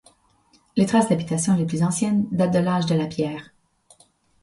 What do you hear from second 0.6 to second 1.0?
Les